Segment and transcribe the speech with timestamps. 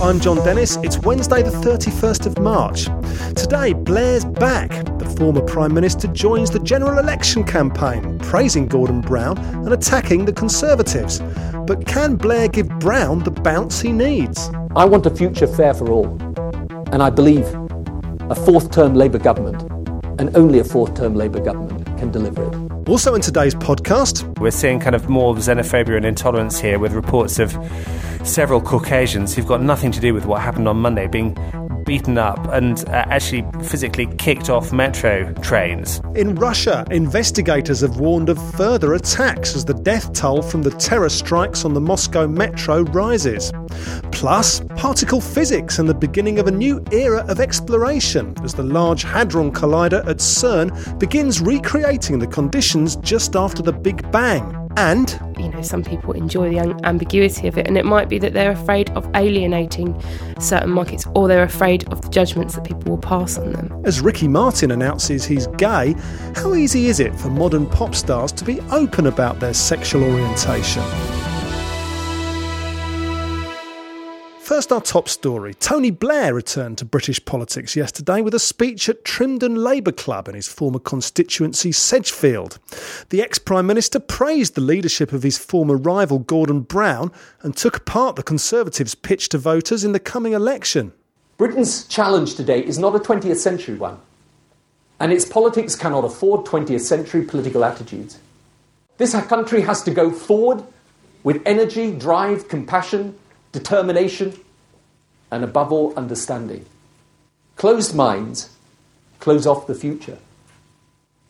[0.00, 0.76] I'm John Dennis.
[0.76, 2.84] It's Wednesday, the 31st of March.
[3.36, 4.70] Today, Blair's back.
[4.98, 10.32] The former Prime Minister joins the general election campaign, praising Gordon Brown and attacking the
[10.32, 11.20] Conservatives.
[11.66, 14.50] But can Blair give Brown the bounce he needs?
[14.74, 16.16] I want a future fair for all.
[16.92, 17.44] And I believe
[18.30, 19.62] a fourth term Labour government,
[20.18, 22.69] and only a fourth term Labour government, can deliver it.
[22.90, 27.38] Also, in today's podcast, we're seeing kind of more xenophobia and intolerance here with reports
[27.38, 27.56] of
[28.24, 31.36] several Caucasians who've got nothing to do with what happened on Monday being
[31.86, 36.00] beaten up and uh, actually physically kicked off metro trains.
[36.16, 41.10] In Russia, investigators have warned of further attacks as the death toll from the terror
[41.10, 43.52] strikes on the Moscow metro rises.
[44.20, 49.02] Plus, particle physics and the beginning of a new era of exploration as the Large
[49.02, 54.68] Hadron Collider at CERN begins recreating the conditions just after the Big Bang.
[54.76, 58.34] And you know, some people enjoy the ambiguity of it, and it might be that
[58.34, 59.98] they're afraid of alienating
[60.38, 63.82] certain markets or they're afraid of the judgments that people will pass on them.
[63.86, 65.94] As Ricky Martin announces he's gay,
[66.36, 70.82] how easy is it for modern pop stars to be open about their sexual orientation?
[74.50, 75.54] First, our top story.
[75.54, 80.34] Tony Blair returned to British politics yesterday with a speech at Trimdon Labour Club in
[80.34, 82.58] his former constituency, Sedgefield.
[83.10, 87.12] The ex Prime Minister praised the leadership of his former rival, Gordon Brown,
[87.42, 90.94] and took apart the Conservatives' pitch to voters in the coming election.
[91.38, 93.98] Britain's challenge today is not a 20th century one,
[94.98, 98.18] and its politics cannot afford 20th century political attitudes.
[98.98, 100.64] This country has to go forward
[101.22, 103.16] with energy, drive, compassion
[103.52, 104.38] determination,
[105.30, 106.66] and above all, understanding.
[107.56, 108.50] Closed minds
[109.18, 110.18] close off the future.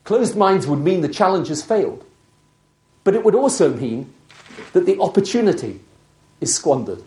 [0.03, 2.03] Closed minds would mean the challenge has failed,
[3.03, 4.11] but it would also mean
[4.73, 5.79] that the opportunity
[6.39, 7.03] is squandered.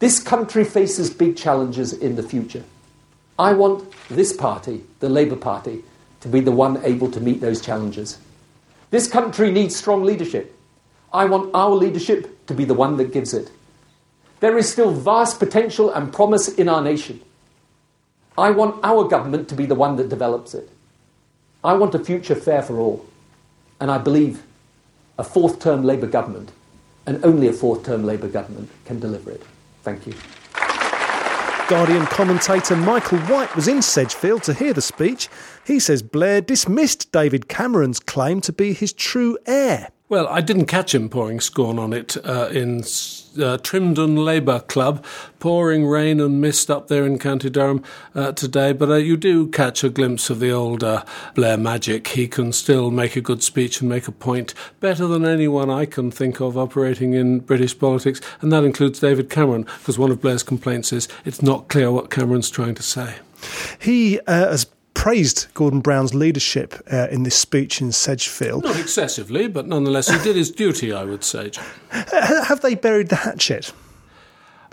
[0.00, 2.64] This country faces big challenges in the future.
[3.38, 5.84] I want this party, the Labour Party,
[6.20, 8.18] to be the one able to meet those challenges.
[8.90, 10.56] This country needs strong leadership.
[11.12, 13.50] I want our leadership to be the one that gives it.
[14.40, 17.20] There is still vast potential and promise in our nation.
[18.36, 20.68] I want our government to be the one that develops it.
[21.62, 23.06] I want a future fair for all.
[23.80, 24.42] And I believe
[25.18, 26.50] a fourth term Labour government,
[27.06, 29.42] and only a fourth term Labour government, can deliver it.
[29.82, 30.14] Thank you.
[31.68, 35.28] Guardian commentator Michael White was in Sedgefield to hear the speech.
[35.64, 39.90] He says Blair dismissed David Cameron's claim to be his true heir.
[40.10, 45.04] Well, I didn't catch him pouring scorn on it uh, in uh, Trimdon Labour Club,
[45.38, 49.46] pouring rain and mist up there in County Durham uh, today, but uh, you do
[49.46, 51.04] catch a glimpse of the old uh,
[51.36, 52.08] Blair magic.
[52.08, 55.86] He can still make a good speech and make a point better than anyone I
[55.86, 60.20] can think of operating in British politics, and that includes David Cameron, because one of
[60.20, 63.14] Blair's complaints is it's not clear what Cameron's trying to say.
[63.78, 64.56] He uh,
[65.00, 68.64] praised Gordon Brown's leadership uh, in this speech in Sedgefield.
[68.64, 71.52] Not excessively, but nonetheless, he did his duty, I would say.
[71.88, 73.72] Have they buried the hatchet?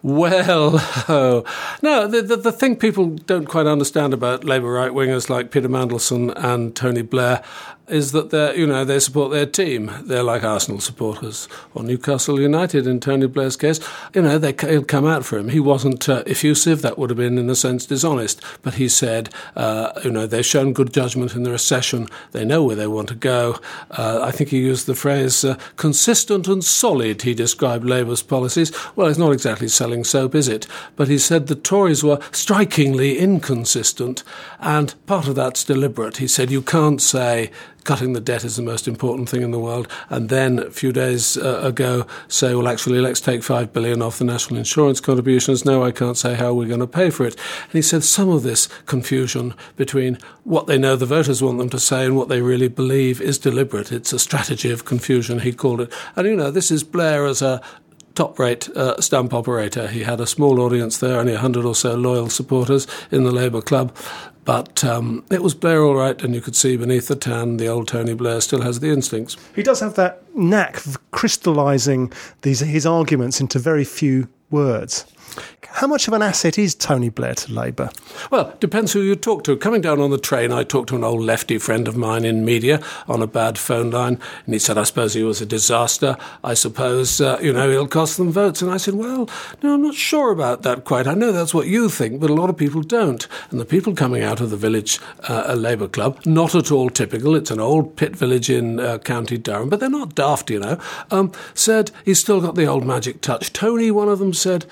[0.04, 0.76] Well,
[1.10, 1.44] oh.
[1.82, 5.70] no, the, the, the thing people don't quite understand about Labour right wingers like Peter
[5.70, 7.44] Mandelson and Tony Blair
[7.88, 9.92] is that they you know they support their team.
[10.04, 13.80] They're like Arsenal supporters or Newcastle United in Tony Blair's case.
[14.14, 15.50] You know they will come out for him.
[15.50, 16.82] He wasn't uh, effusive.
[16.82, 18.42] That would have been in a sense dishonest.
[18.62, 22.08] But he said uh, you know they've shown good judgment in the recession.
[22.32, 23.60] They know where they want to go.
[23.92, 27.22] Uh, I think he used the phrase uh, consistent and solid.
[27.22, 28.72] He described Labour's policies.
[28.96, 30.68] Well, it's not exactly selling soap, is it?
[30.98, 34.22] But he said the Tories were strikingly inconsistent,
[34.60, 36.18] and part of that's deliberate.
[36.18, 37.52] He said you can't say
[37.86, 40.92] cutting the debt is the most important thing in the world, and then a few
[40.92, 45.64] days uh, ago say, well, actually, let's take five billion off the national insurance contributions.
[45.64, 47.36] No, I can't say how we're going to pay for it.
[47.64, 51.70] And he said some of this confusion between what they know the voters want them
[51.70, 53.94] to say and what they really believe is deliberate.
[53.94, 55.94] It's a strategy of confusion, he called it.
[56.18, 57.62] And you know, this is Blair as a
[58.18, 58.96] top rate uh,
[59.32, 59.88] operator.
[59.88, 63.62] He had a small audience there, only 100 or so loyal supporters in the Labour
[63.62, 63.96] Club.
[64.44, 67.68] But um, it was Blair all right, and you could see beneath the tan the
[67.68, 69.38] old Tony Blair still has the instincts.
[69.56, 72.12] He does have that knack of crystallising
[72.42, 75.06] these his arguments into very few words.
[75.78, 77.92] How much of an asset is Tony Blair to Labour?
[78.32, 79.56] Well, depends who you talk to.
[79.56, 82.44] Coming down on the train, I talked to an old lefty friend of mine in
[82.44, 86.18] media on a bad phone line, and he said, I suppose he was a disaster.
[86.44, 88.64] I suppose, uh, you know, he'll cost them votes.
[88.64, 89.30] And I said, well,
[89.62, 91.06] no, I'm not sure about that quite.
[91.06, 93.28] I know that's what you think, but a lot of people don't.
[93.52, 95.00] And the people coming out of the village
[95.30, 99.38] uh, Labour Club, not at all typical, it's an old pit village in uh, County
[99.38, 100.80] Durham, but they're not daft, you know,
[101.12, 103.54] um, said he's still got the old magic touch.
[103.54, 104.66] Tony, one of them said,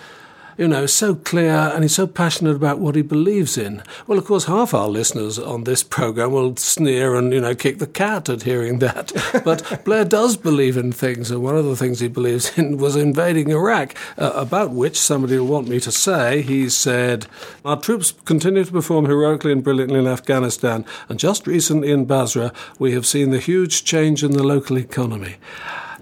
[0.58, 3.84] you know, so clear and he's so passionate about what he believes in.
[4.08, 7.80] Well, of course, half our listeners on this program will sneer and, you know, kick
[7.80, 9.12] the cat at hearing that.
[9.46, 12.96] but Blair does believe in things, and one of the things he believes in was
[12.96, 17.28] invading Iraq, uh, about which somebody will want me to say, he said,
[17.64, 22.54] Our troops continue to perform heroically and brilliantly in Afghanistan, and just recently in Basra,
[22.80, 25.36] we have seen the huge change in the local economy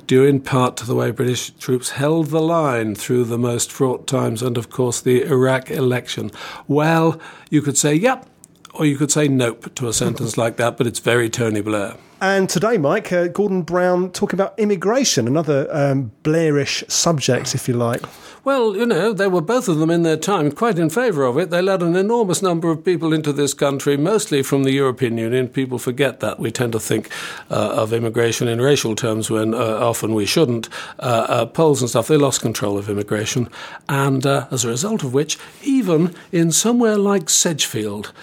[0.07, 4.07] due in part to the way British troops held the line through the most fraught
[4.07, 6.31] times and, of course, the Iraq election.
[6.67, 7.19] Well,
[7.50, 8.27] you could say, yep,
[8.73, 11.95] or you could say nope to a sentence like that, but it's very Tony Blair.
[12.23, 17.73] And today, Mike, uh, Gordon Brown talking about immigration, another um, Blairish subject, if you
[17.73, 18.01] like.
[18.45, 21.37] Well, you know, they were both of them in their time quite in favour of
[21.37, 21.49] it.
[21.49, 25.49] They let an enormous number of people into this country, mostly from the European Union.
[25.49, 26.39] People forget that.
[26.39, 27.09] We tend to think
[27.51, 30.69] uh, of immigration in racial terms when uh, often we shouldn't.
[30.99, 33.49] Uh, uh Poles and stuff, they lost control of immigration.
[33.89, 38.13] And uh, as a result of which, even in somewhere like Sedgefield,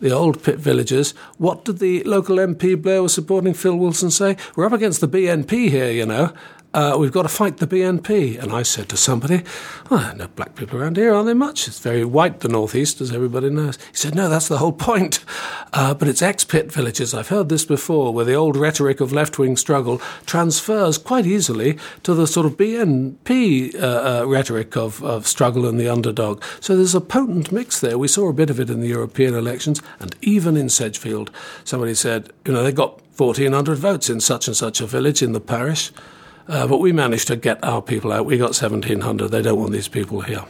[0.00, 1.12] the old pit villagers.
[1.38, 4.36] what did the local MP Blair was supporting Phil Wilson say?
[4.56, 6.32] We're up against the BNP here, you know
[6.72, 8.40] uh, we've got to fight the BNP.
[8.40, 9.42] And I said to somebody,
[9.90, 11.66] oh, no black people around here, are there much?
[11.66, 13.76] It's very white, the Northeast, as everybody knows.
[13.90, 15.24] He said, no, that's the whole point.
[15.72, 17.12] Uh, but it's ex-pit villages.
[17.12, 22.14] I've heard this before, where the old rhetoric of left-wing struggle transfers quite easily to
[22.14, 26.42] the sort of BNP uh, uh, rhetoric of, of struggle and the underdog.
[26.60, 27.98] So there's a potent mix there.
[27.98, 31.30] We saw a bit of it in the European elections, and even in Sedgefield.
[31.64, 35.32] Somebody said, you know, they got 1,400 votes in such and such a village in
[35.32, 35.92] the parish.
[36.50, 38.26] Uh, but we managed to get our people out.
[38.26, 39.28] We got 1,700.
[39.28, 40.44] They don't want these people here.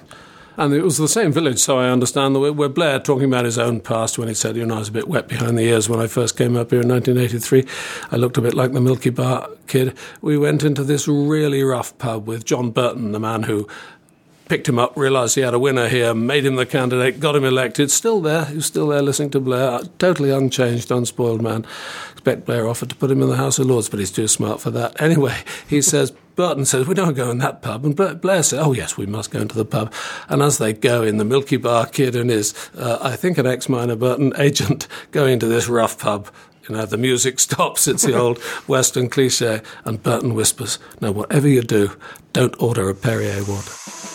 [0.56, 3.80] And it was the same village, so I understand, where Blair talking about his own
[3.80, 6.00] past when he said, you know, I was a bit wet behind the ears when
[6.00, 7.66] I first came up here in 1983.
[8.10, 9.94] I looked a bit like the Milky Bar kid.
[10.22, 13.68] We went into this really rough pub with John Burton, the man who
[14.50, 17.44] picked him up, realised he had a winner here, made him the candidate, got him
[17.44, 17.88] elected.
[17.90, 21.64] Still there, he's still there listening to Blair, totally unchanged, unspoiled man
[22.20, 24.60] expect Blair offered to put him in the House of Lords, but he's too smart
[24.60, 24.94] for that.
[25.10, 25.36] Anyway,
[25.66, 27.84] he says, Burton says, We don't go in that pub.
[27.84, 29.92] And Blair says, Oh, yes, we must go into the pub.
[30.28, 33.46] And as they go in, the Milky Bar kid and his, uh, I think, an
[33.46, 36.28] ex miner Burton agent going into this rough pub.
[36.68, 37.88] You know, the music stops.
[37.88, 38.38] It's the old
[38.68, 39.62] Western cliche.
[39.84, 41.96] And Burton whispers, No, whatever you do,
[42.34, 44.09] don't order a Perrier water.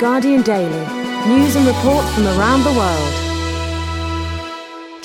[0.00, 0.86] Guardian Daily.
[1.28, 3.29] News and reports from around the world.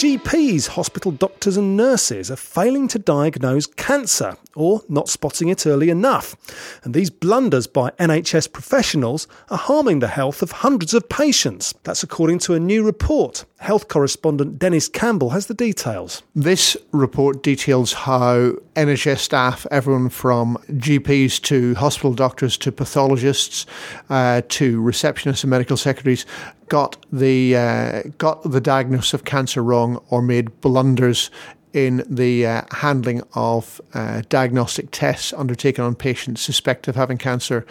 [0.06, 5.90] GPs, hospital doctors, and nurses are failing to diagnose cancer or not spotting it early
[5.90, 6.36] enough.
[6.84, 11.74] And these blunders by NHS professionals are harming the health of hundreds of patients.
[11.82, 13.46] That's according to a new report.
[13.58, 16.22] Health correspondent Dennis Campbell has the details.
[16.36, 23.66] This report details how NHS staff, everyone from GPs to hospital doctors to pathologists
[24.10, 26.26] uh, to receptionists and medical secretaries,
[26.70, 31.30] got the uh, got the diagnosis of cancer wrong or made blunders
[31.76, 37.66] in the uh, handling of uh, diagnostic tests undertaken on patients suspected of having cancer,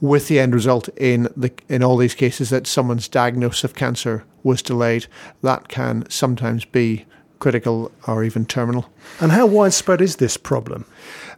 [0.00, 4.24] with the end result in the in all these cases that someone's diagnosis of cancer
[4.42, 5.06] was delayed.
[5.42, 7.04] That can sometimes be
[7.38, 8.90] critical or even terminal.
[9.20, 10.86] And how widespread is this problem?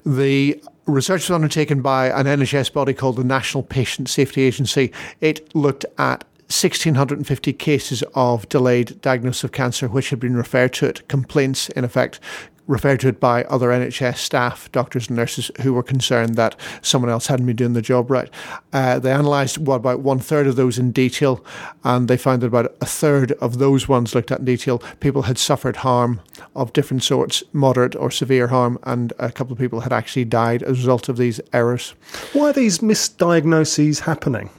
[0.05, 4.93] The research was undertaken by an NHS body called the National Patient Safety Agency.
[5.21, 10.87] It looked at 1,650 cases of delayed diagnosis of cancer, which had been referred to
[10.87, 12.21] it, complaints in effect
[12.67, 17.11] referred to it by other NHS staff, doctors and nurses who were concerned that someone
[17.11, 18.31] else hadn't been doing the job right.
[18.73, 21.45] Uh, they analysed what about one third of those in detail,
[21.85, 25.23] and they found that about a third of those ones looked at in detail, people
[25.23, 26.21] had suffered harm
[26.55, 30.63] of different sorts, moderate or severe harm, and a couple of people had actually died
[30.63, 31.95] as a result of these errors.
[32.33, 34.51] Why are these misdiagnoses happening?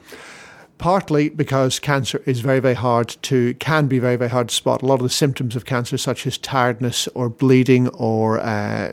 [0.78, 4.82] Partly because cancer is very, very hard to, can be very, very hard to spot.
[4.82, 8.92] A lot of the symptoms of cancer, such as tiredness or bleeding or uh,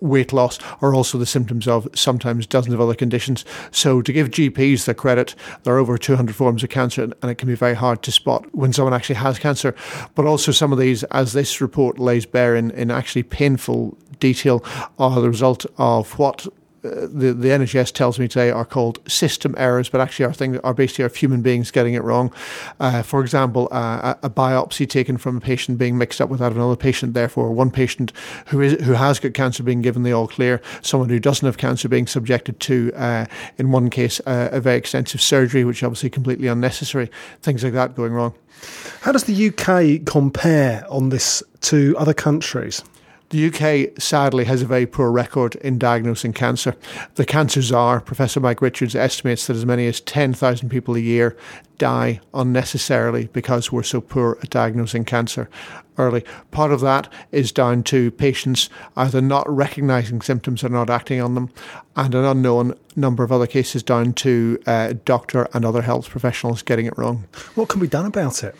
[0.00, 3.44] weight loss are also the symptoms of sometimes dozens of other conditions.
[3.70, 7.36] So to give GPs the credit, there are over 200 forms of cancer and it
[7.36, 9.74] can be very hard to spot when someone actually has cancer.
[10.14, 14.64] But also some of these, as this report lays bare in, in actually painful detail,
[14.98, 16.46] are the result of what
[16.82, 20.74] the, the NHS tells me today are called system errors, but actually are things are
[20.74, 22.32] basically of human beings getting it wrong.
[22.80, 26.40] Uh, for example, uh, a, a, biopsy taken from a patient being mixed up with
[26.40, 27.14] that of another patient.
[27.14, 28.12] Therefore, one patient
[28.46, 31.56] who is who has got cancer being given the all clear, someone who doesn't have
[31.56, 33.26] cancer being subjected to, uh,
[33.58, 37.10] in one case, a very extensive surgery, which obviously completely unnecessary.
[37.42, 38.34] Things like that going wrong.
[39.02, 42.82] How does the UK compare on this to other countries?
[43.32, 46.76] The UK sadly has a very poor record in diagnosing cancer.
[47.14, 51.34] The cancer czar, Professor Mike Richards, estimates that as many as 10,000 people a year
[51.78, 55.48] die unnecessarily because we're so poor at diagnosing cancer
[55.96, 56.24] early.
[56.50, 61.34] Part of that is down to patients either not recognizing symptoms or not acting on
[61.34, 61.50] them,
[61.96, 66.60] and an unknown number of other cases down to uh, doctor and other health professionals
[66.60, 67.24] getting it wrong.
[67.54, 68.54] What can be done about it?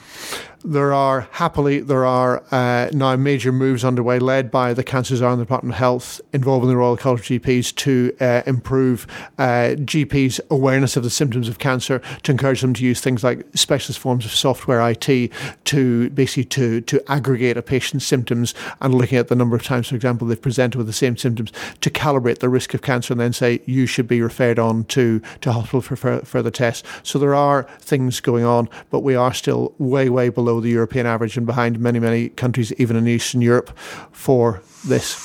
[0.65, 5.33] There are happily there are uh, now major moves underway led by the Cancer Czar
[5.33, 9.75] and the Department of Health involving the Royal College of GPs to uh, improve uh,
[9.79, 13.99] GPs' awareness of the symptoms of cancer, to encourage them to use things like specialist
[13.99, 15.33] forms of software IT
[15.65, 19.89] to basically to to aggregate a patient's symptoms and looking at the number of times,
[19.89, 21.51] for example, they've presented with the same symptoms
[21.81, 25.21] to calibrate the risk of cancer and then say you should be referred on to
[25.41, 26.87] to hospital for further tests.
[27.03, 30.69] So there are things going on, but we are still way way below below the
[30.69, 33.71] European average and behind many, many countries, even in Eastern Europe,
[34.13, 35.17] for this.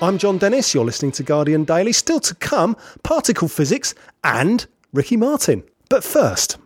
[0.00, 0.72] I'm John Dennis.
[0.72, 1.92] You're listening to Guardian Daily.
[1.92, 5.64] Still to come, particle physics and Ricky Martin.
[5.90, 6.56] But first,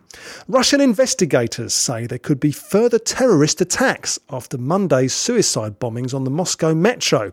[0.47, 6.29] Russian investigators say there could be further terrorist attacks after Monday's suicide bombings on the
[6.29, 7.31] Moscow metro.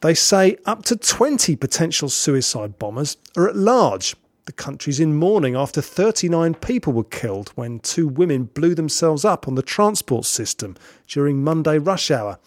[0.00, 4.14] They say up to 20 potential suicide bombers are at large.
[4.44, 9.46] The country's in mourning after 39 people were killed when two women blew themselves up
[9.46, 12.40] on the transport system during Monday rush hour.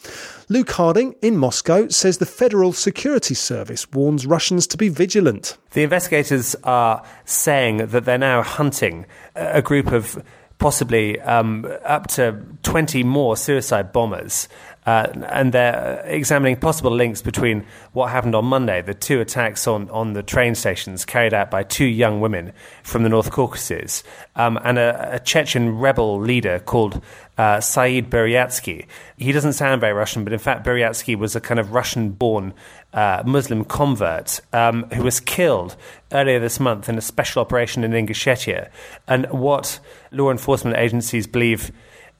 [0.49, 5.57] Luke Harding in Moscow says the Federal Security Service warns Russians to be vigilant.
[5.71, 10.21] The investigators are saying that they're now hunting a group of
[10.57, 14.49] possibly um, up to 20 more suicide bombers
[14.85, 19.89] uh, and they're examining possible links between what happened on Monday, the two attacks on,
[19.89, 24.03] on the train stations carried out by two young women from the North Caucasus,
[24.35, 27.01] um, and a, a, Chechen rebel leader called
[27.37, 28.85] uh, Said Buryatsky.
[29.17, 32.53] He doesn't sound very Russian, but in fact, Buryatsky was a kind of Russian born
[32.93, 35.75] uh, Muslim convert um, who was killed
[36.11, 38.69] earlier this month in a special operation in Ingushetia.
[39.07, 39.79] And what
[40.11, 41.71] law enforcement agencies believe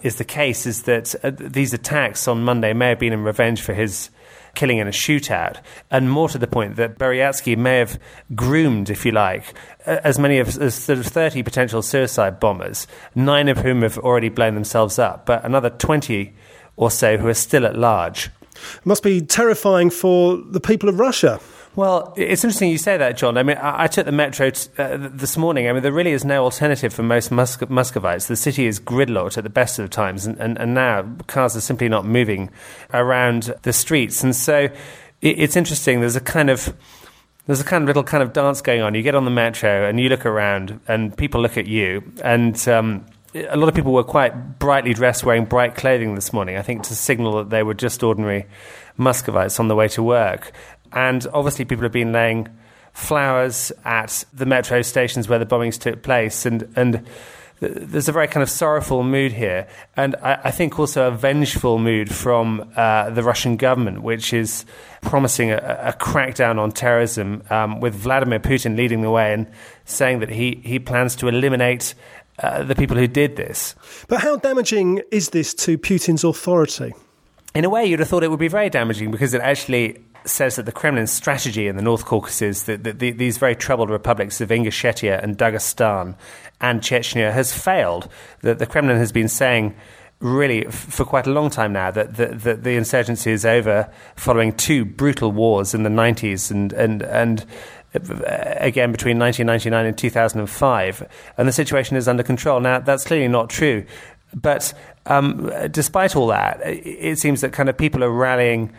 [0.01, 3.61] is the case is that uh, these attacks on Monday may have been in revenge
[3.61, 4.09] for his
[4.55, 5.57] killing in a shootout,
[5.91, 7.99] and more to the point that Buryatsky may have
[8.33, 9.53] groomed, if you like,
[9.85, 14.55] as many as sort of 30 potential suicide bombers, nine of whom have already blown
[14.55, 16.33] themselves up, but another 20
[16.77, 18.29] or so who are still at large.
[18.77, 21.39] It must be terrifying for the people of Russia.
[21.75, 23.37] Well, it's interesting you say that, John.
[23.37, 25.67] I mean, I, I took the metro t- uh, this morning.
[25.67, 28.27] I mean, there really is no alternative for most Mus- Muscovites.
[28.27, 31.61] The city is gridlocked at the best of times, and, and, and now cars are
[31.61, 32.49] simply not moving
[32.93, 34.23] around the streets.
[34.23, 34.69] And so
[35.21, 35.99] it, it's interesting.
[35.99, 36.73] There's a kind of
[37.45, 38.95] there's a kind of little kind of dance going on.
[38.95, 42.55] You get on the metro and you look around, and people look at you, and
[42.69, 43.05] um,
[43.35, 46.55] a lot of people were quite brightly dressed, wearing bright clothing this morning.
[46.55, 48.45] I think to signal that they were just ordinary
[48.97, 50.53] Muscovites on the way to work.
[50.95, 52.47] And obviously, people have been laying
[52.93, 56.45] flowers at the metro stations where the bombings took place.
[56.45, 57.05] And, and
[57.59, 59.67] there's a very kind of sorrowful mood here.
[59.95, 64.65] And I, I think also a vengeful mood from uh, the Russian government, which is
[65.01, 69.47] promising a, a crackdown on terrorism, um, with Vladimir Putin leading the way and
[69.83, 71.93] saying that he, he plans to eliminate.
[72.37, 73.75] Uh, the people who did this.
[74.09, 76.93] But how damaging is this to Putin's authority?
[77.53, 80.55] In a way, you'd have thought it would be very damaging because it actually says
[80.55, 84.41] that the Kremlin's strategy in the North Caucasus, that the, the, these very troubled republics
[84.41, 86.15] of Ingushetia and Dagestan
[86.59, 88.09] and Chechnya, has failed.
[88.41, 89.75] That the Kremlin has been saying
[90.19, 94.53] really for quite a long time now that the, the, the, insurgency is over following
[94.53, 97.45] two brutal wars in the 90s and, and, and
[97.93, 102.59] again between 1999 and 2005, and the situation is under control.
[102.59, 103.85] Now, that's clearly not true.
[104.33, 104.73] But
[105.05, 108.73] um, despite all that, it seems that kind of people are rallying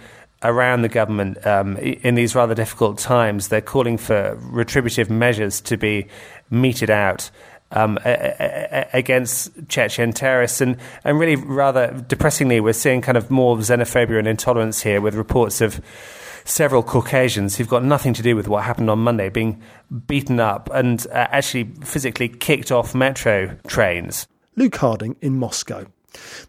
[0.48, 3.48] around the government um, in these rather difficult times.
[3.48, 6.06] They're calling for retributive measures to be
[6.50, 7.30] meted out.
[7.72, 10.60] Um, a- a- against Chechen terrorists.
[10.60, 15.16] And, and really, rather depressingly, we're seeing kind of more xenophobia and intolerance here with
[15.16, 15.80] reports of
[16.44, 19.60] several Caucasians who've got nothing to do with what happened on Monday being
[20.06, 24.28] beaten up and uh, actually physically kicked off metro trains.
[24.54, 25.86] Luke Harding in Moscow.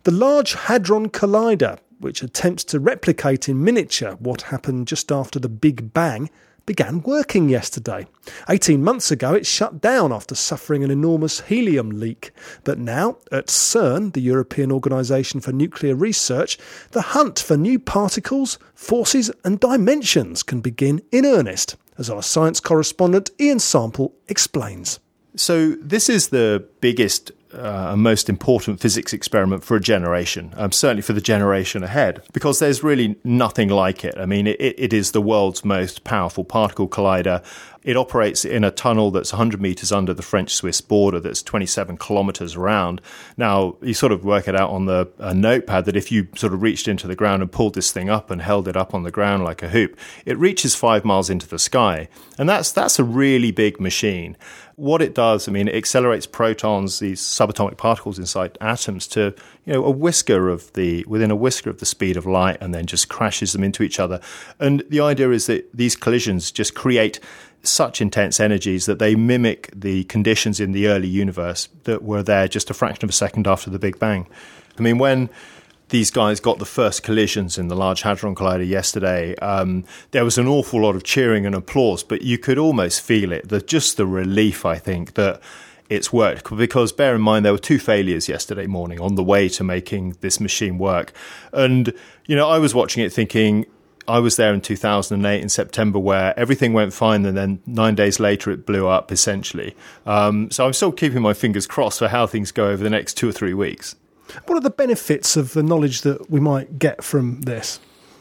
[0.03, 5.49] The Large Hadron Collider which attempts to replicate in miniature what happened just after the
[5.49, 6.29] Big Bang,
[6.67, 8.05] began working yesterday.
[8.47, 12.31] 18 months ago, it shut down after suffering an enormous helium leak.
[12.63, 16.59] But now, at CERN, the European Organisation for Nuclear Research,
[16.91, 22.59] the hunt for new particles, forces, and dimensions can begin in earnest, as our science
[22.59, 24.99] correspondent Ian Sample explains.
[25.35, 31.01] So, this is the biggest uh, most important physics experiment for a generation, um, certainly
[31.01, 34.15] for the generation ahead, because there's really nothing like it.
[34.17, 37.43] I mean, it, it is the world's most powerful particle collider.
[37.87, 41.95] It operates in a tunnel that's 100 meters under the French Swiss border, that's 27
[41.95, 42.99] kilometers around.
[43.37, 46.53] Now, you sort of work it out on the uh, notepad that if you sort
[46.53, 49.03] of reached into the ground and pulled this thing up and held it up on
[49.03, 52.09] the ground like a hoop, it reaches five miles into the sky.
[52.37, 54.35] And that's, that's a really big machine
[54.77, 59.33] what it does, I mean, it accelerates protons, these subatomic particles inside atoms, to
[59.65, 62.75] you know a whisker of the within a whisker of the speed of light, and
[62.75, 64.21] then just crashes them into each other.
[64.59, 67.19] And the idea is that these collisions just create
[67.67, 72.47] such intense energies that they mimic the conditions in the early universe that were there
[72.47, 74.27] just a fraction of a second after the Big Bang.
[74.77, 75.29] I mean, when
[75.89, 80.37] these guys got the first collisions in the Large Hadron Collider yesterday, um, there was
[80.37, 83.47] an awful lot of cheering and applause, but you could almost feel it.
[83.47, 85.41] The, just the relief, I think, that
[85.89, 86.55] it's worked.
[86.55, 90.17] Because bear in mind, there were two failures yesterday morning on the way to making
[90.19, 91.13] this machine work.
[91.53, 91.93] And,
[92.25, 93.65] you know, I was watching it thinking,
[94.07, 98.19] I was there in 2008 in September where everything went fine, and then nine days
[98.19, 99.75] later it blew up essentially.
[100.05, 103.15] Um, so I'm still keeping my fingers crossed for how things go over the next
[103.15, 103.95] two or three weeks.
[104.45, 107.79] What are the benefits of the knowledge that we might get from this?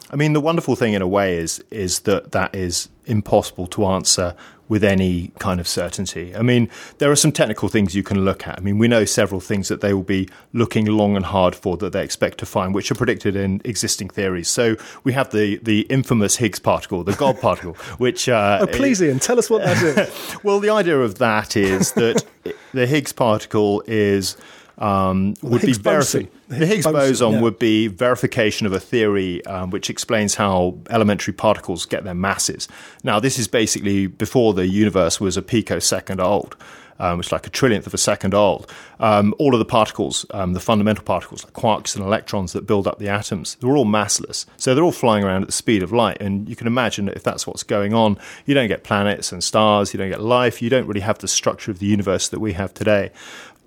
[0.09, 3.85] I mean, the wonderful thing in a way is is that that is impossible to
[3.85, 4.35] answer
[4.69, 6.35] with any kind of certainty.
[6.35, 8.57] I mean, there are some technical things you can look at.
[8.57, 11.77] I mean, we know several things that they will be looking long and hard for
[11.77, 14.49] that they expect to find, which are predicted in existing theories.
[14.49, 18.27] So we have the the infamous Higgs particle, the God particle, which.
[18.27, 20.37] Uh, oh, please, Ian, tell us what that is.
[20.43, 22.23] well, the idea of that is that
[22.73, 24.37] the Higgs particle is
[24.77, 26.29] um, would be verification.
[26.49, 27.41] The Higgs boson, boson yeah.
[27.41, 32.67] would be verification of a theory um, which explains how elementary particles get their masses.
[33.03, 36.55] Now, this is basically before the universe was a picosecond old.
[36.99, 38.73] Um, which is like a trillionth of a second old.
[38.99, 42.87] Um, all of the particles, um, the fundamental particles, like quarks and electrons that build
[42.87, 44.47] up the atoms, they're all massless.
[44.57, 46.17] So they're all flying around at the speed of light.
[46.19, 48.17] And you can imagine that if that's what's going on,
[48.47, 51.27] you don't get planets and stars, you don't get life, you don't really have the
[51.27, 53.11] structure of the universe that we have today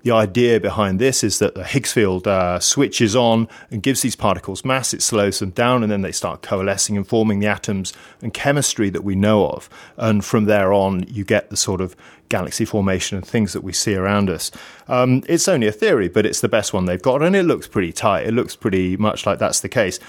[0.03, 4.15] the idea behind this is that the Higgs field uh, switches on and gives these
[4.15, 7.93] particles mass, it slows them down, and then they start coalescing and forming the atoms
[8.21, 9.69] and chemistry that we know of.
[9.97, 11.95] And from there on, you get the sort of
[12.29, 14.51] galaxy formation and things that we see around us.
[14.87, 17.67] Um, it's only a theory, but it's the best one they've got, and it looks
[17.67, 18.25] pretty tight.
[18.25, 19.99] It looks pretty much like that's the case.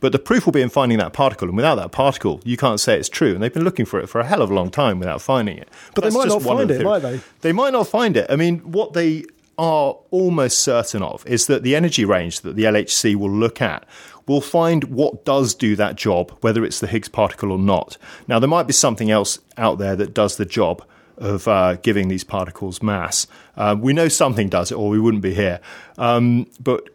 [0.00, 2.80] But the proof will be in finding that particle, and without that particle, you can't
[2.80, 3.32] say it's true.
[3.32, 5.56] And they've been looking for it for a hell of a long time without finding
[5.56, 5.68] it.
[5.94, 7.20] But That's they might not find it, might they?
[7.40, 8.26] They might not find it.
[8.28, 9.24] I mean, what they
[9.58, 13.86] are almost certain of is that the energy range that the LHC will look at
[14.26, 17.96] will find what does do that job, whether it's the Higgs particle or not.
[18.26, 20.84] Now, there might be something else out there that does the job
[21.16, 23.26] of uh, giving these particles mass.
[23.56, 25.60] Uh, we know something does it, or we wouldn't be here.
[25.96, 26.88] Um, but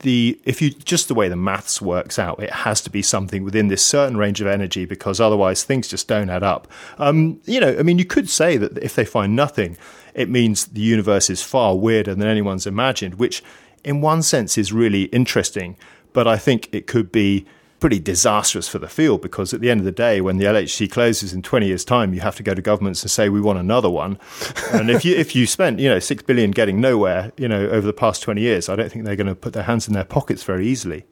[0.00, 3.44] the if you just the way the maths works out, it has to be something
[3.44, 6.68] within this certain range of energy because otherwise things just don't add up.
[6.98, 9.76] Um, you know, I mean, you could say that if they find nothing,
[10.18, 13.42] it means the universe is far weirder than anyone's imagined, which
[13.84, 15.76] in one sense is really interesting.
[16.12, 17.46] But I think it could be
[17.78, 20.90] pretty disastrous for the field because at the end of the day, when the LHC
[20.90, 23.60] closes in 20 years' time, you have to go to governments and say we want
[23.60, 24.18] another one.
[24.72, 27.86] and if you if you spent you know six billion getting nowhere, you know over
[27.86, 30.04] the past 20 years, I don't think they're going to put their hands in their
[30.04, 31.04] pockets very easily.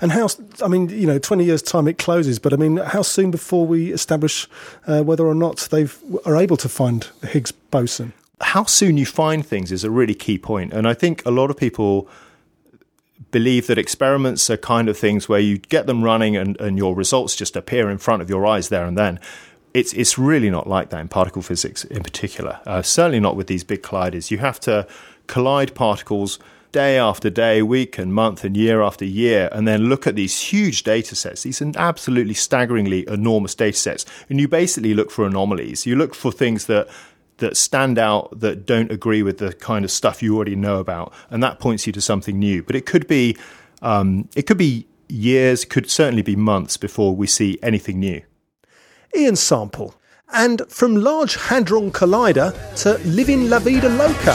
[0.00, 0.28] And how?
[0.62, 3.66] I mean, you know, 20 years' time it closes, but I mean, how soon before
[3.66, 4.46] we establish
[4.86, 5.88] uh, whether or not they
[6.24, 8.12] are able to find the Higgs boson?
[8.40, 10.72] How soon you find things is a really key point.
[10.72, 12.08] and I think a lot of people
[13.30, 16.94] believe that experiments are kind of things where you get them running and, and your
[16.94, 19.18] results just appear in front of your eyes there and then.
[19.72, 22.60] It's, it's really not like that in particle physics in particular.
[22.64, 24.30] Uh, certainly not with these big colliders.
[24.30, 24.86] You have to
[25.26, 26.38] collide particles
[26.70, 30.40] day after day, week and month and year after year, and then look at these
[30.40, 31.42] huge data sets.
[31.42, 34.04] These absolutely staggeringly enormous data sets.
[34.28, 35.86] And you basically look for anomalies.
[35.86, 36.88] You look for things that
[37.38, 41.12] that stand out that don't agree with the kind of stuff you already know about,
[41.30, 42.62] and that points you to something new.
[42.62, 43.36] But it could be
[43.82, 48.22] um, it could be years, could certainly be months before we see anything new.
[49.16, 49.94] Ian Sample.
[50.32, 54.34] And from Large Hadron Collider to Living La Vida Loca.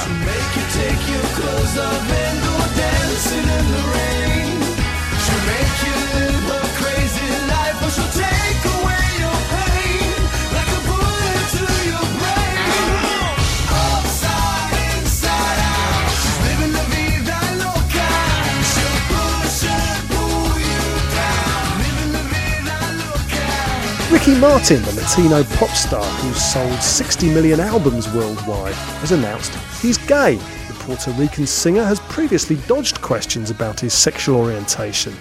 [24.29, 29.97] Ricky Martin, the Latino pop star who's sold 60 million albums worldwide, has announced he's
[29.97, 30.35] gay.
[30.35, 35.15] The Puerto Rican singer has previously dodged questions about his sexual orientation,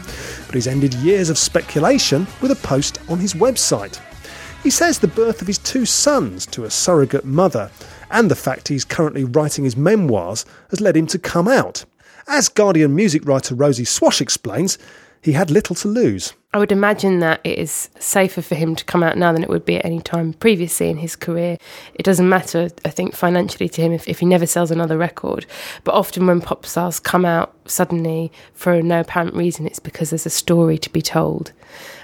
[0.44, 3.98] but he's ended years of speculation with a post on his website.
[4.62, 7.70] He says the birth of his two sons to a surrogate mother
[8.10, 11.86] and the fact he's currently writing his memoirs has led him to come out.
[12.26, 14.76] As Guardian music writer Rosie Swash explains,
[15.22, 16.34] he had little to lose.
[16.54, 19.50] I would imagine that it is safer for him to come out now than it
[19.50, 21.58] would be at any time previously in his career.
[21.92, 25.44] It doesn't matter, I think, financially to him if, if he never sells another record.
[25.84, 30.24] But often when pop stars come out suddenly for no apparent reason, it's because there's
[30.24, 31.52] a story to be told,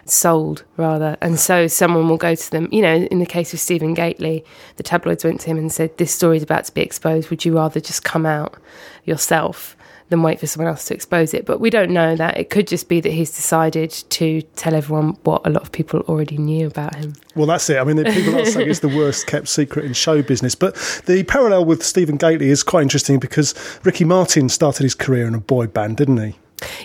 [0.04, 1.16] sold rather.
[1.22, 2.68] And so someone will go to them.
[2.70, 4.44] You know, in the case of Stephen Gately,
[4.76, 7.30] the tabloids went to him and said, This story is about to be exposed.
[7.30, 8.58] Would you rather just come out
[9.06, 9.74] yourself?
[10.08, 11.46] Than wait for someone else to expose it.
[11.46, 12.36] But we don't know that.
[12.36, 16.00] It could just be that he's decided to tell everyone what a lot of people
[16.00, 17.14] already knew about him.
[17.34, 17.78] Well, that's it.
[17.78, 20.54] I mean, people are saying it's the worst kept secret in show business.
[20.54, 20.74] But
[21.06, 25.34] the parallel with Stephen Gately is quite interesting because Ricky Martin started his career in
[25.34, 26.36] a boy band, didn't he?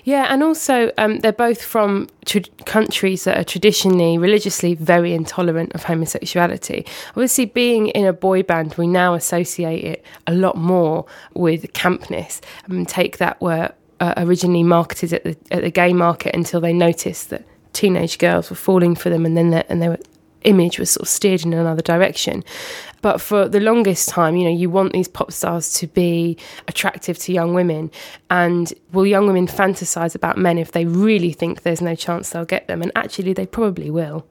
[0.03, 2.07] Yeah, and also um, they're both from
[2.65, 6.85] countries that are traditionally, religiously very intolerant of homosexuality.
[7.09, 12.41] Obviously, being in a boy band, we now associate it a lot more with campness.
[12.65, 16.73] And Take That were uh, originally marketed at the at the gay market until they
[16.73, 19.99] noticed that teenage girls were falling for them, and then and they were
[20.43, 22.43] image was sort of steered in another direction.
[23.01, 27.17] But for the longest time, you know, you want these pop stars to be attractive
[27.19, 27.91] to young women.
[28.29, 32.45] And will young women fantasize about men if they really think there's no chance they'll
[32.45, 32.81] get them?
[32.81, 34.25] And actually, they probably will.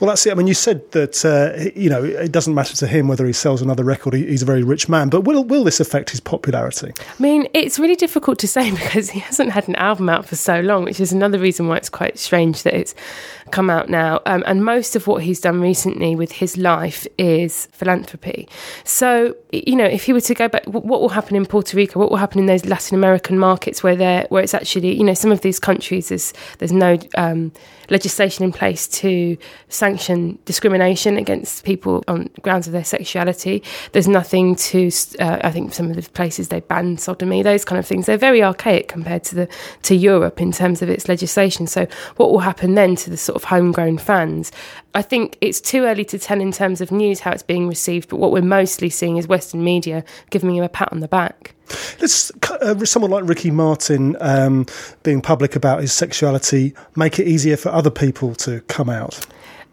[0.00, 0.32] Well, that's it.
[0.32, 3.32] I mean, you said that uh, you know it doesn't matter to him whether he
[3.32, 4.14] sells another record.
[4.14, 6.92] He's a very rich man, but will will this affect his popularity?
[6.98, 10.36] I mean, it's really difficult to say because he hasn't had an album out for
[10.36, 12.94] so long, which is another reason why it's quite strange that it's
[13.50, 14.20] come out now.
[14.26, 18.48] Um, and most of what he's done recently with his life is philanthropy.
[18.84, 21.98] So, you know, if he were to go back, what will happen in Puerto Rico?
[22.00, 25.14] What will happen in those Latin American markets where they where it's actually, you know,
[25.14, 27.52] some of these countries there's there's no um,
[27.90, 29.36] legislation in place to
[29.68, 33.62] sanction discrimination against people on grounds of their sexuality.
[33.92, 37.78] There's nothing to, uh, I think, some of the places they ban sodomy, those kind
[37.78, 38.06] of things.
[38.06, 39.48] They're very archaic compared to the
[39.82, 41.66] to Europe in terms of its legislation.
[41.66, 44.52] So, what will happen then to the sort of homegrown fans?
[44.94, 48.08] I think it's too early to tell in terms of news how it's being received.
[48.08, 51.54] But what we're mostly seeing is Western media giving him a pat on the back.
[52.00, 54.66] Let's uh, someone like Ricky Martin um,
[55.02, 59.26] being public about his sexuality make it easier for other people to come out.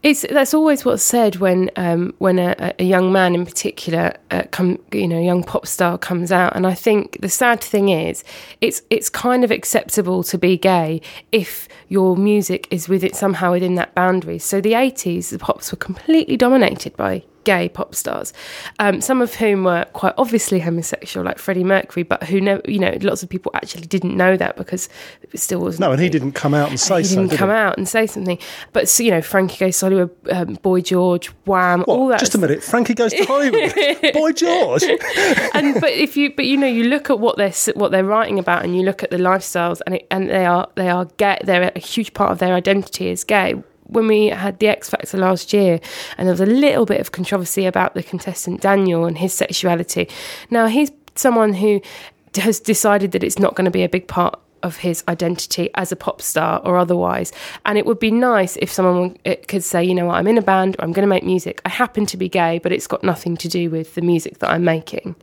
[0.03, 4.43] It's that's always what's said when um, when a, a, young man in particular, uh,
[4.49, 8.23] come you know, young pop star comes out, and I think the sad thing is,
[8.61, 13.51] it's it's kind of acceptable to be gay if your music is with it somehow
[13.51, 14.39] within that boundary.
[14.39, 18.33] So the eighties, the pops were completely dominated by gay pop stars,
[18.79, 22.79] um, some of whom were quite obviously homosexual, like Freddie Mercury, but who know, you
[22.79, 24.89] know, lots of people actually didn't know that because
[25.21, 25.81] it still wasn't.
[25.81, 27.01] No, and he didn't come out and say.
[27.01, 28.37] He didn't come out and say something.
[28.73, 31.89] But so, you know, Frankie Goes to Hollywood, um, Boy George, Wham, what?
[31.89, 32.19] all that.
[32.19, 33.73] Just a minute, Frankie Goes to Hollywood,
[34.13, 34.83] Boy George.
[35.53, 38.39] and but if you, but you know, you look at what they're what they're writing
[38.39, 41.39] about, and you look at the lifestyles, and it, and they are they are gay.
[41.43, 45.17] They're a huge part of their identity is gay when we had the X Factor
[45.17, 45.79] last year,
[46.17, 50.09] and there was a little bit of controversy about the contestant Danyl and his sexuality.
[50.49, 51.81] Now, he's someone who
[52.35, 55.91] has decided that it's not going to be a big part of his identity as
[55.91, 57.31] a pop star or otherwise.
[57.65, 60.37] And it would be nice if someone eh, could say, you know what, I'm in
[60.37, 61.61] a band, I'm going to make music.
[61.65, 64.51] I happen to be gay, but it's got nothing to do with the music that
[64.51, 65.15] I'm making.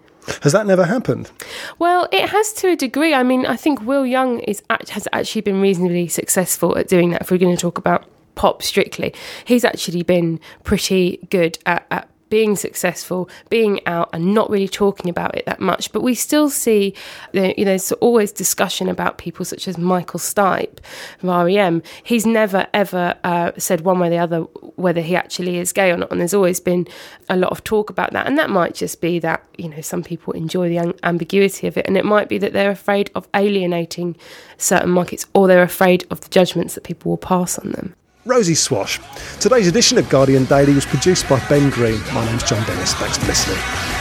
[0.43, 1.31] Has that never happened?
[1.79, 3.15] Well, it has to a degree.
[3.15, 7.23] I mean, I think Will Young is has actually been reasonably successful at doing that.
[7.23, 8.05] If we're going to talk about
[8.39, 9.13] pop strictly.
[9.45, 15.09] He's actually been pretty good at, at being successful, being out and not really talking
[15.11, 15.93] about it that much.
[15.93, 16.95] But we still see,
[17.33, 20.79] you know, there's always discussion about people such as Michael Stipe
[21.23, 21.83] of REM.
[22.03, 24.41] He's never ever uh, said one way or the other
[24.77, 26.11] whether he actually is gay or not.
[26.11, 26.87] And there's always been
[27.29, 28.27] a lot of talk about that.
[28.27, 31.87] And that might just be that, you know, some people enjoy the ambiguity of it.
[31.87, 34.17] And it might be that they're afraid of alienating
[34.59, 37.95] certain markets or they're afraid of the judgments that people will pass on them.
[38.27, 39.01] Rosie Swash.
[39.41, 42.01] Today's edition of Guardian Daily was produced by Ben Green.
[42.13, 42.95] My name's John Dennis.
[42.95, 43.98] Thanks for listening.